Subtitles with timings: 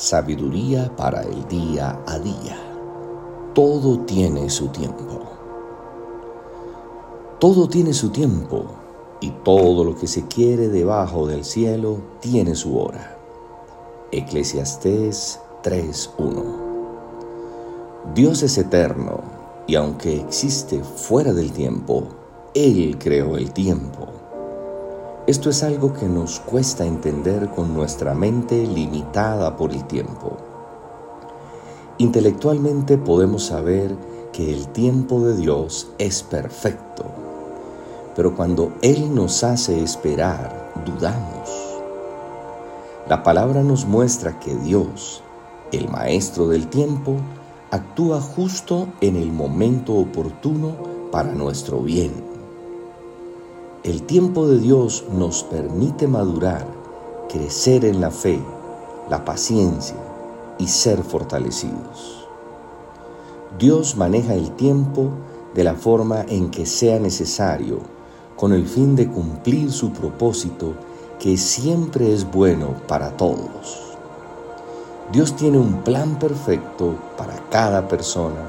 [0.00, 2.58] Sabiduría para el día a día.
[3.54, 5.20] Todo tiene su tiempo.
[7.38, 8.64] Todo tiene su tiempo
[9.20, 13.18] y todo lo que se quiere debajo del cielo tiene su hora.
[14.10, 19.20] Eclesiastés 3.1 Dios es eterno
[19.66, 22.04] y aunque existe fuera del tiempo,
[22.54, 24.19] Él creó el tiempo.
[25.30, 30.36] Esto es algo que nos cuesta entender con nuestra mente limitada por el tiempo.
[31.98, 33.96] Intelectualmente podemos saber
[34.32, 37.04] que el tiempo de Dios es perfecto,
[38.16, 41.48] pero cuando Él nos hace esperar, dudamos.
[43.08, 45.22] La palabra nos muestra que Dios,
[45.70, 47.14] el Maestro del tiempo,
[47.70, 50.72] actúa justo en el momento oportuno
[51.12, 52.29] para nuestro bien.
[53.82, 56.66] El tiempo de Dios nos permite madurar,
[57.30, 58.38] crecer en la fe,
[59.08, 59.96] la paciencia
[60.58, 62.28] y ser fortalecidos.
[63.58, 65.08] Dios maneja el tiempo
[65.54, 67.78] de la forma en que sea necesario
[68.36, 70.74] con el fin de cumplir su propósito
[71.18, 73.96] que siempre es bueno para todos.
[75.10, 78.44] Dios tiene un plan perfecto para cada persona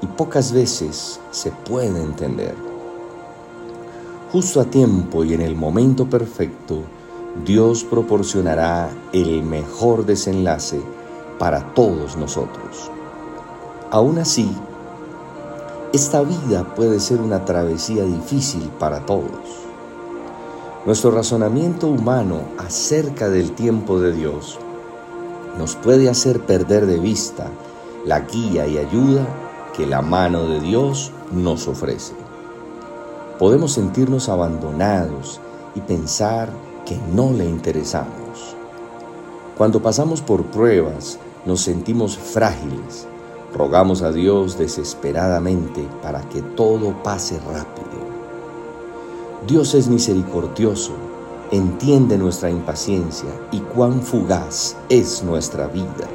[0.00, 2.75] y pocas veces se puede entender.
[4.32, 6.82] Justo a tiempo y en el momento perfecto,
[7.44, 10.80] Dios proporcionará el mejor desenlace
[11.38, 12.90] para todos nosotros.
[13.92, 14.50] Aún así,
[15.92, 19.30] esta vida puede ser una travesía difícil para todos.
[20.86, 24.58] Nuestro razonamiento humano acerca del tiempo de Dios
[25.56, 27.48] nos puede hacer perder de vista
[28.04, 29.24] la guía y ayuda
[29.76, 32.25] que la mano de Dios nos ofrece
[33.38, 35.40] podemos sentirnos abandonados
[35.74, 36.48] y pensar
[36.86, 38.56] que no le interesamos.
[39.58, 43.06] Cuando pasamos por pruebas, nos sentimos frágiles.
[43.54, 48.06] Rogamos a Dios desesperadamente para que todo pase rápido.
[49.46, 50.92] Dios es misericordioso,
[51.50, 56.08] entiende nuestra impaciencia y cuán fugaz es nuestra vida.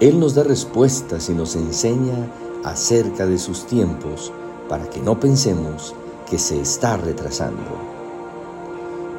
[0.00, 2.30] Él nos da respuestas y nos enseña
[2.64, 4.32] acerca de sus tiempos
[4.68, 5.94] para que no pensemos
[6.28, 7.62] que se está retrasando.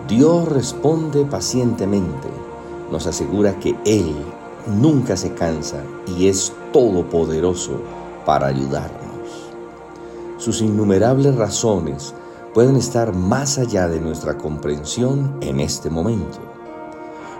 [0.07, 2.27] Dios responde pacientemente,
[2.91, 4.15] nos asegura que Él
[4.67, 7.81] nunca se cansa y es todopoderoso
[8.25, 8.99] para ayudarnos.
[10.37, 12.13] Sus innumerables razones
[12.53, 16.39] pueden estar más allá de nuestra comprensión en este momento,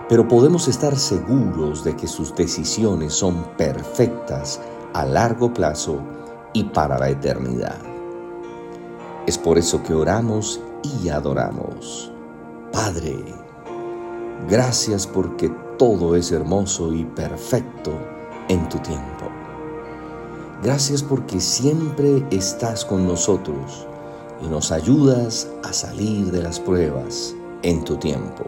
[0.08, 4.60] pero podemos estar seguros de que sus decisiones son perfectas
[4.92, 5.98] a largo plazo
[6.52, 7.78] y para la eternidad.
[9.26, 10.60] Es por eso que oramos
[11.02, 12.10] y adoramos.
[12.72, 13.22] Padre,
[14.48, 17.92] gracias porque todo es hermoso y perfecto
[18.48, 19.26] en tu tiempo.
[20.62, 23.86] Gracias porque siempre estás con nosotros
[24.42, 28.44] y nos ayudas a salir de las pruebas en tu tiempo.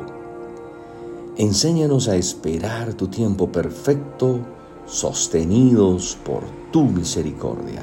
[1.36, 4.40] Enséñanos a esperar tu tiempo perfecto,
[4.86, 7.82] sostenidos por tu misericordia.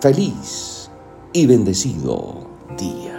[0.00, 0.73] Feliz
[1.34, 2.46] y bendecido
[2.78, 3.13] día.